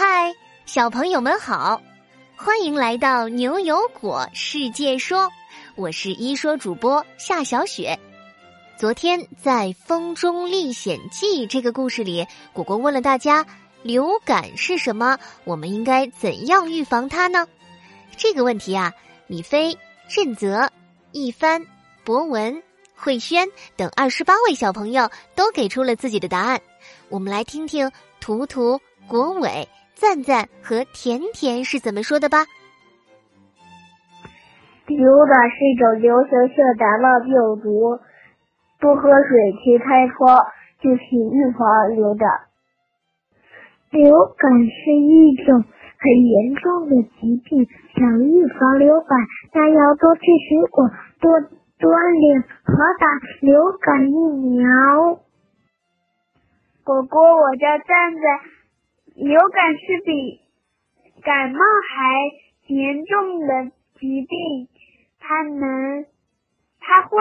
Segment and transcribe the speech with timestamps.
[0.00, 0.32] 嗨，
[0.64, 1.82] 小朋友们好，
[2.36, 5.28] 欢迎来到牛油果世界说，
[5.74, 7.98] 我是一说主播夏小雪。
[8.76, 13.44] 昨天在《风中历险记》这个故事里，果果问了大家：
[13.82, 15.18] 流感是什么？
[15.42, 17.48] 我们应该怎样预防它呢？
[18.16, 18.92] 这个问题啊，
[19.26, 19.76] 米菲、
[20.08, 20.70] 任泽、
[21.10, 21.66] 一帆、
[22.04, 22.62] 博文、
[22.94, 26.62] 慧轩等二十八位小朋友都给出了自己的答案。
[27.08, 27.90] 我们来听听
[28.20, 29.68] 图图、国伟。
[29.98, 32.46] 赞赞和甜甜是怎么说的吧？
[34.86, 37.98] 流感是一种流行性感冒病毒，
[38.80, 40.46] 多喝水、勤开窗
[40.80, 42.30] 就可以预防流感。
[43.90, 49.18] 流感是一种很严重的疾病，想预防流感，
[49.52, 50.88] 那要多吃水果，
[51.20, 51.40] 多
[51.80, 53.06] 锻炼和打
[53.40, 54.14] 流感疫
[54.56, 55.20] 苗。
[56.84, 58.57] 果果，我叫赞赞。
[59.18, 60.40] 流感是比
[61.24, 62.30] 感冒还
[62.68, 64.68] 严重的疾病，
[65.18, 66.06] 它能，
[66.78, 67.18] 它会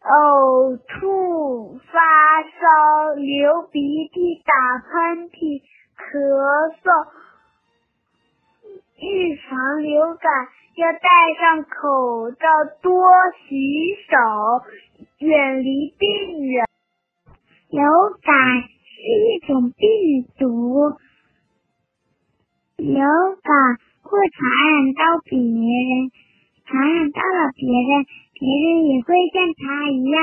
[0.00, 3.80] 呕吐、发烧、流鼻
[4.12, 5.62] 涕、打喷嚏、
[5.98, 7.08] 咳嗽。
[9.00, 12.46] 预防流感要戴上口罩，
[12.80, 13.02] 多
[13.48, 14.16] 洗手，
[15.18, 16.64] 远离病人。
[17.70, 17.82] 流
[18.22, 18.32] 感。
[19.02, 19.88] 是一种病
[20.38, 20.94] 毒，
[22.76, 22.94] 流
[23.42, 23.52] 感
[24.00, 24.38] 会传
[24.70, 26.12] 染到别人，
[26.64, 30.14] 传染到了别人，别人也会像他一样，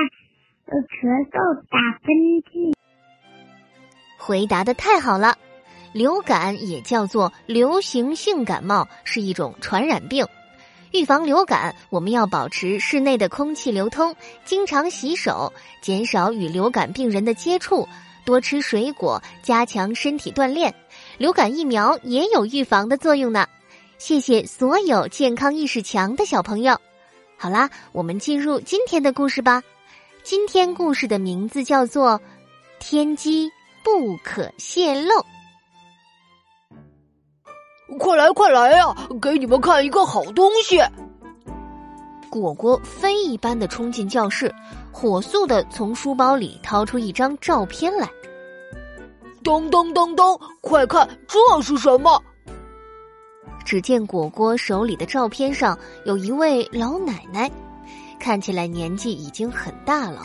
[0.63, 1.35] 咳嗽、
[1.67, 2.15] 打喷
[2.47, 2.73] 嚏。
[4.17, 5.35] 回答的太好了，
[5.91, 10.25] 流感也叫做流行性感冒，是一种传染病。
[10.93, 17.85] 预防流感，我们要保持室内的空气流通，经常洗手，减少与流感病人的接触。
[18.29, 20.71] 多吃水果，加强身体锻炼。
[21.17, 23.47] 流感疫苗也有预防的作用呢。
[23.97, 26.79] 谢谢所有健康意识强的小朋友。
[27.37, 29.63] 好啦，我们进入今天的故事吧。
[30.21, 32.19] 今天故事的名字叫做
[32.79, 33.49] 《天机
[33.83, 35.09] 不可泄露》。
[37.97, 38.95] 快来快来呀！
[39.19, 40.79] 给你们看一个好东西。
[42.29, 44.53] 果果飞一般的冲进教室，
[44.91, 48.07] 火速的从书包里掏出一张照片来。
[49.49, 50.39] 咚咚咚咚！
[50.61, 52.21] 快看，这是什么？
[53.65, 57.49] 只见果果手里的照片上有一位老奶奶，
[58.19, 60.21] 看起来年纪已经很大了，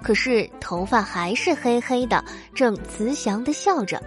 [0.00, 2.24] 可是头发还是黑黑的，
[2.54, 4.00] 正慈祥的笑着。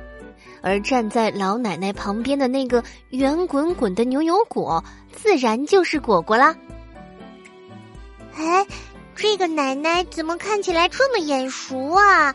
[0.62, 6.56] 而站在老奶奶旁边的那个圆滚滚的牛油果，自然就是果果啦。
[8.38, 8.66] 哎，
[9.18, 12.34] 这个奶奶怎么看起来这么眼熟啊？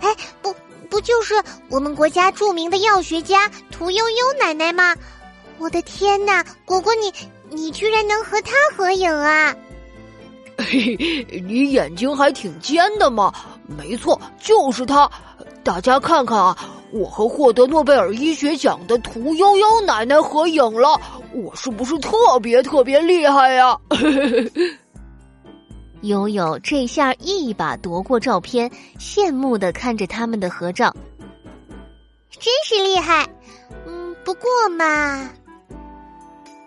[0.00, 0.54] 哎，不。
[0.92, 1.34] 不就是
[1.70, 4.94] 我们国家著名的药学家屠呦呦奶奶吗？
[5.56, 7.10] 我的天哪，果果你
[7.48, 9.56] 你居然能和她合影啊！
[10.58, 13.32] 嘿嘿，你眼睛还挺尖的嘛！
[13.66, 15.10] 没错，就是她。
[15.64, 16.54] 大家看看啊，
[16.90, 21.00] 我和获得诺贝尔医学奖的屠呦呦奶奶合影了，
[21.32, 23.78] 我是不是特别特别厉害呀？
[26.02, 28.68] 悠悠这下一把夺过照片，
[28.98, 30.94] 羡慕的看着他们的合照，
[32.30, 33.28] 真是厉害。
[33.86, 35.30] 嗯，不过嘛，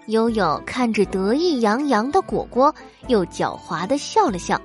[0.07, 2.73] 悠悠看着得意洋洋的果果，
[3.07, 4.59] 又狡猾的笑了笑。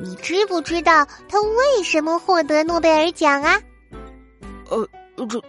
[0.00, 3.60] 你知不知道他为什么获得诺贝尔奖啊？
[4.70, 5.42] 呃，这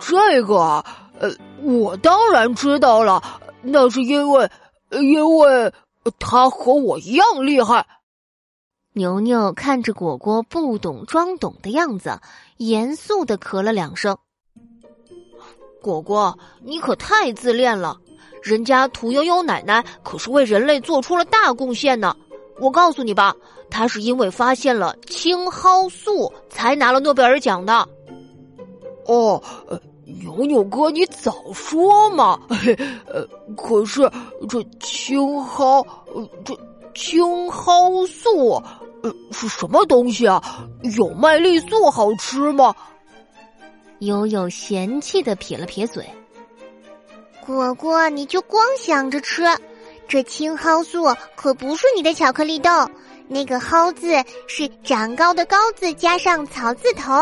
[0.00, 0.84] 这个，
[1.20, 1.30] 呃，
[1.62, 3.22] 我当然知道了，
[3.62, 4.50] 那是因为，
[4.90, 5.72] 因为。
[6.18, 7.86] 他和我一样厉害。
[8.92, 12.20] 牛牛看着果果不懂装懂的样子，
[12.56, 14.16] 严肃的咳了两声。
[15.80, 17.98] 果果，你可太自恋了！
[18.42, 22.16] 人家屠呦呦奶奶可是为人类做出了大贡献呢。
[22.58, 23.34] 我告诉你吧，
[23.70, 27.88] 她是因为发现了青蒿素才拿了诺贝尔奖的。
[29.06, 29.42] 哦。
[30.18, 32.38] 牛牛哥，你早说嘛！
[33.06, 33.26] 呃，
[33.56, 34.10] 可是
[34.48, 35.86] 这青蒿，
[36.44, 36.58] 这
[36.94, 38.62] 青蒿素，
[39.02, 40.42] 呃，是什么东西啊？
[40.96, 42.74] 有麦丽素好吃吗？
[44.00, 46.04] 悠悠嫌弃的撇了撇嘴。
[47.44, 49.44] 果果，你就光想着吃，
[50.08, 51.04] 这青蒿素
[51.36, 52.70] 可不是你的巧克力豆，
[53.28, 54.12] 那个蒿字
[54.46, 57.12] 是长高的高字加上草字头。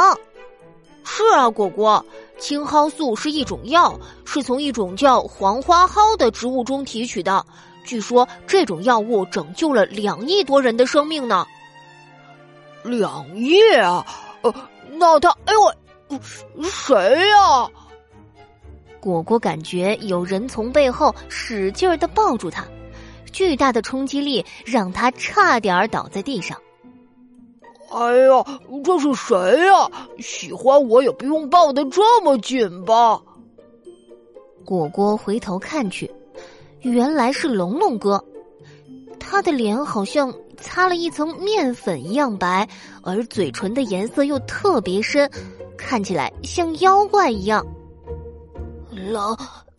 [1.04, 2.04] 是啊，果果。
[2.38, 7.44] 青蒿素是一种药，是从一种叫黄花蒿的植物中提取的。
[7.84, 11.46] 据说这种药物拯救了两亿多人的生命呢。
[12.84, 14.06] 两亿啊！
[14.42, 14.54] 呃，
[14.92, 15.30] 那他……
[15.46, 16.20] 哎呦，
[16.62, 17.68] 谁呀？
[19.00, 22.64] 果果感觉有人从背后使劲的抱住他，
[23.32, 26.56] 巨大的冲击力让他差点倒在地上。
[27.90, 28.44] 哎呀，
[28.84, 29.90] 这是谁呀？
[30.18, 33.20] 喜欢我也不用抱得这么紧吧？
[34.64, 36.10] 果果回头看去，
[36.80, 38.22] 原来是龙龙哥，
[39.18, 42.68] 他的脸好像擦了一层面粉一样白，
[43.02, 45.30] 而嘴唇的颜色又特别深，
[45.78, 47.66] 看起来像妖怪一样。
[48.90, 49.36] 冷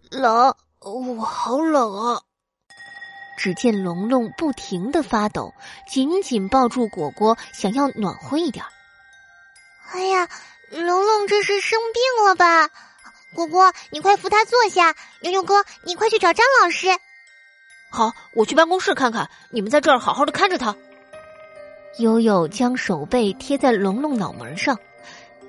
[0.09, 2.21] 冷，我好冷啊！
[3.39, 5.53] 只见龙龙不停的发抖，
[5.87, 8.65] 紧紧抱住果果，想要暖和一点。
[9.93, 10.27] 哎呀，
[10.69, 12.69] 龙龙这是生病了吧？
[13.33, 14.93] 果果，你快扶他坐下。
[15.21, 16.89] 悠悠哥，你快去找张老师。
[17.89, 19.29] 好，我去办公室看看。
[19.51, 20.75] 你们在这儿好好的看着他。
[21.99, 24.77] 悠悠将手背贴在龙龙脑门上，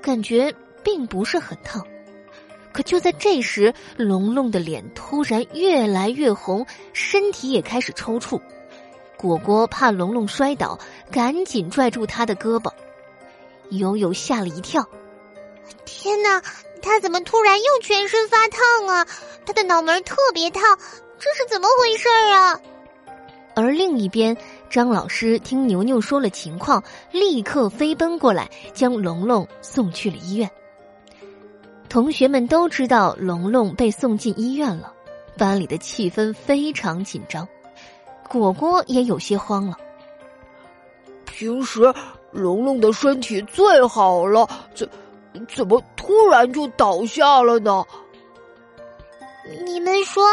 [0.01, 0.55] 感觉
[0.85, 1.85] 并不是很疼。
[2.73, 8.41] 可就在这时，龙龙的脸突然越来越红，身体也开始抽搐。
[9.17, 10.79] 果果怕龙龙摔倒，
[11.11, 12.71] 赶紧拽住他的胳膊。
[13.71, 14.85] 悠悠吓了一跳
[15.85, 16.43] ：“天哪，
[16.81, 19.07] 他怎么突然又全身发烫啊？
[19.45, 20.63] 他的脑门特别烫，
[21.19, 22.61] 这是怎么回事啊？”
[23.55, 24.37] 而另一边，
[24.71, 26.83] 张老师听牛牛说了情况，
[27.13, 30.51] 立刻飞奔过来，将龙龙送去了医院。
[31.91, 34.95] 同学们都知道龙龙被送进医院了，
[35.37, 37.47] 班里的气氛非常紧张，
[38.29, 39.77] 果果也有些慌了。
[41.27, 41.93] 平时
[42.31, 44.89] 龙龙的身体最好了，怎
[45.53, 47.85] 怎么突然就倒下了呢？
[49.65, 50.25] 你们说，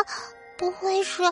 [0.58, 1.24] 不会是，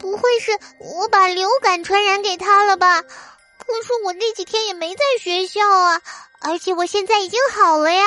[0.00, 3.00] 不会是我把流感传染给他了吧？
[3.02, 6.00] 可是我那几天也没在学校啊，
[6.40, 8.02] 而且我现在已经好了呀。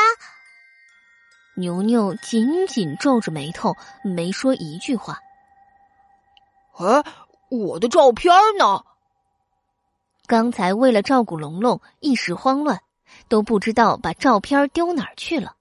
[1.55, 5.19] 牛牛紧紧皱着眉头，没说一句话。
[6.77, 7.03] 哎，
[7.49, 8.83] 我的照片呢？
[10.27, 12.81] 刚才为了照顾龙龙，一时慌乱，
[13.29, 15.55] 都不知道把照片丢哪儿去了。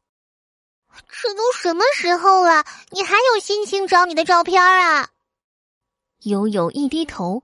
[1.09, 5.11] 这都什么时候了，你还有心情找你的照片啊？
[6.21, 7.43] 悠悠一低头，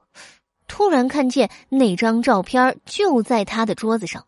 [0.67, 4.26] 突然看见那张照片就在他的桌子上。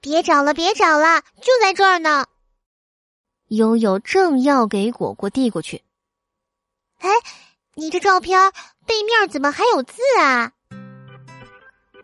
[0.00, 2.26] 别找了，别找了，就在这儿呢。
[3.50, 5.82] 悠悠正要给果果递过去，
[7.00, 7.08] 哎，
[7.74, 8.52] 你这照片
[8.86, 10.52] 背面怎么还有字啊？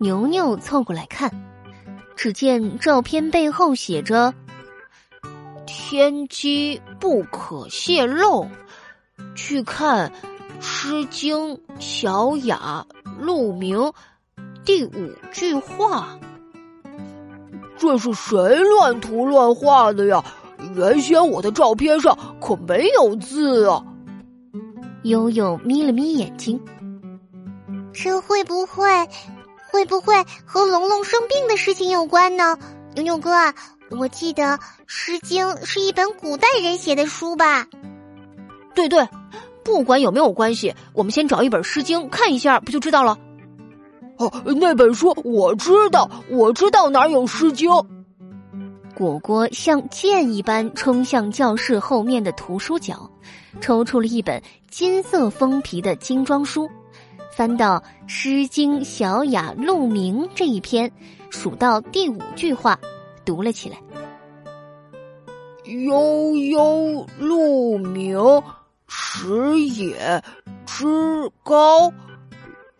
[0.00, 1.30] 牛牛凑过来看，
[2.16, 4.34] 只见照片背后写着
[5.66, 8.48] ：“天机不可泄露，
[9.36, 10.10] 去看
[10.60, 12.84] 《诗经·小雅·
[13.20, 13.78] 鹿鸣》
[14.64, 16.18] 第五句话。”
[17.78, 20.24] 这是谁乱涂乱画的呀？
[20.74, 23.82] 原先我的照片上可没有字啊！
[25.02, 26.60] 悠悠眯了眯眼睛，
[27.92, 28.84] 这会不会，
[29.70, 30.14] 会不会
[30.44, 32.58] 和龙龙生病的事情有关呢？
[32.94, 33.30] 牛牛哥，
[33.90, 34.42] 我记得
[34.86, 37.66] 《诗经》是一本古代人写的书吧？
[38.74, 39.06] 对对，
[39.62, 43.16] 不管有没有关系，我们先找一本《诗经》看一下，不就知道了？
[44.18, 47.70] 哦，那本书我知道，我知道哪有《诗经》。
[48.96, 53.10] 果果像箭一般冲向教室后面的图书角，
[53.60, 56.66] 抽出了一本金色封皮的精装书，
[57.30, 60.90] 翻到《诗经·小雅·鹿鸣》这一篇，
[61.28, 62.80] 数到第五句话，
[63.22, 63.76] 读了起来
[65.84, 68.18] ：“悠悠鹿鸣，
[68.88, 70.24] 食野
[70.64, 71.92] 之高。”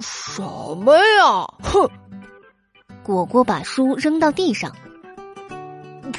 [0.00, 0.40] 什
[0.78, 1.46] 么呀？
[1.62, 1.86] 哼！
[3.02, 4.74] 果果把书扔到地上。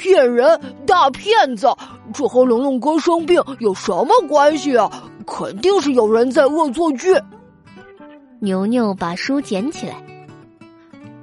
[0.07, 0.59] 骗人！
[0.85, 1.67] 大骗子！
[2.13, 4.89] 这和龙龙哥生病有什么关系啊？
[5.25, 7.13] 肯定是有人在恶作剧。
[8.39, 10.01] 牛牛把书捡起来，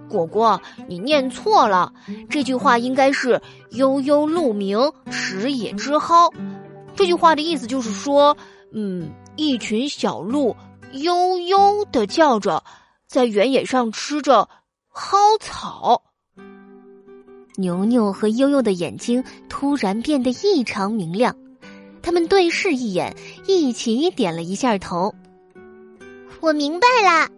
[0.06, 1.90] 果果，你念错了，
[2.28, 3.40] 这句话应该是
[3.72, 6.30] “悠悠鹿鸣，食野之蒿”。
[6.94, 8.36] 这句话的意思就是说，
[8.74, 10.54] 嗯，一群小鹿
[10.92, 12.62] 悠悠的叫着，
[13.06, 14.46] 在原野上吃着
[14.90, 16.02] 蒿草。
[17.56, 21.34] 牛牛和悠悠的眼睛突然变得异常明亮，
[22.02, 23.14] 他们对视一眼，
[23.46, 25.14] 一起点了一下头。
[26.40, 27.28] 我明白了，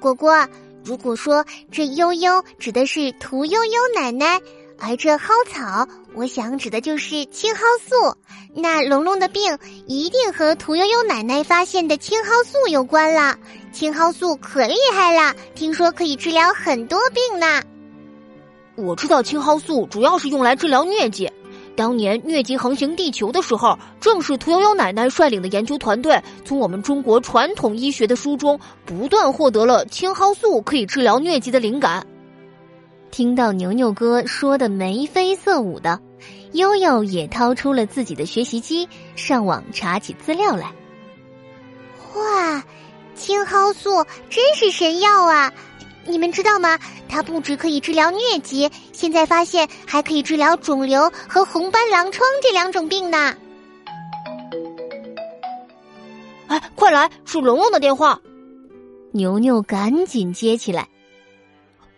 [0.00, 0.48] 果果。
[0.84, 4.38] 如果说这悠悠指的是屠呦呦奶奶，
[4.78, 8.16] 而这蒿草，我想指的就是青蒿素，
[8.54, 13.38] 那龙龙的病一定和屠呦呦奶奶发现的青蒿素有关了。
[13.72, 17.62] 青蒿素可厉害了，听说可以治疗很多病呢。
[18.76, 21.30] 我知道青蒿素主要是用来治疗疟疾，
[21.76, 32.04] 当年疟疾横行地球的时候，正是屠呦呦奶奶率领的研究团队，从我们中国传统医学的书中不断获得了青蒿素可以治疗疟疾的灵感。
[33.12, 36.00] 听到牛牛哥说的眉飞色舞的，
[36.50, 40.72] 悠悠也掏出了自己的学习机，上网查起资料来。
[42.16, 42.64] 哇，
[43.14, 45.52] 青蒿素真是神药啊！
[46.06, 46.78] 你们知道吗？
[47.08, 53.34] 它不止可以治疗疟疾，现在发现还可以治疗肿瘤和红斑狼疮这两种病呢。
[56.48, 58.20] 哎，快来，是龙龙的电话。
[59.12, 60.88] 牛牛赶紧接起来。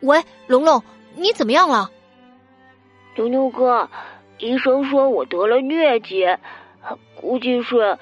[0.00, 0.82] 喂，龙龙。
[1.18, 1.90] 你怎么样了，
[3.16, 3.88] 牛牛哥？
[4.38, 6.26] 医生说我得了疟疾，
[7.18, 7.98] 估计是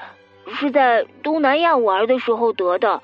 [0.58, 3.00] 是在东南亚玩的时候得的。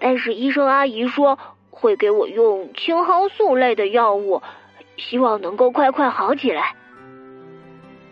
[0.00, 1.38] 但是医生阿姨说
[1.74, 4.40] 会给我用青蒿素类的药物，
[4.96, 6.74] 希望能够快快好起来。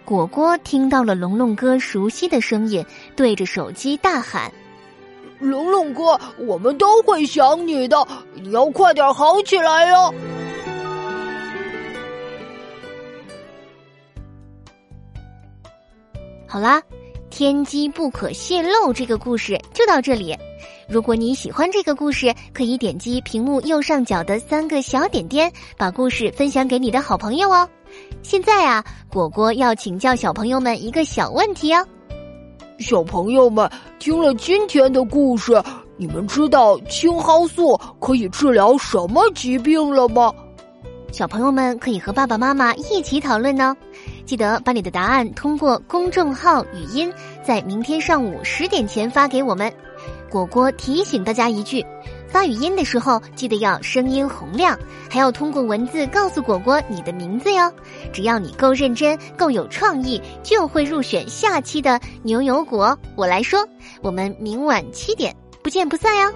[0.04, 4.52] 果果听到了龙龙哥熟悉的声音，对着手机大喊
[5.38, 10.12] ：“龙龙哥，我们都会想你的，你要快点好起来哟！”
[16.48, 16.82] 好啦，
[17.30, 20.36] 天机不可泄露这个故事就到这里。
[20.92, 27.66] 如果你喜欢这个故事，可以点击屏幕右上角的三个小点点，把故事分享给你的好朋友哦。
[28.22, 31.82] 现在啊，果果要请教小朋友们一个小问题哦。
[32.78, 35.62] 小朋友们听了今天的故事，
[35.96, 40.30] 你们知道青蒿素可以治疗什么疾病了吗？
[41.10, 43.74] 小朋友们可以和爸爸妈妈一起讨论呢。
[44.26, 47.10] 记得把你的答案通过公众号语音，
[47.42, 49.72] 在明天上午十点前发给我们。
[50.32, 51.84] 果果提醒大家一句：
[52.26, 54.78] 发语音的时候记得要声音洪亮，
[55.10, 57.70] 还要通过文字告诉果果你的名字哟。
[58.14, 62.98] 只要你够认真、够有创意，就会入选下期的牛油果。
[63.14, 63.62] 我来说，
[64.00, 66.32] 我们明晚七点不见不散哟。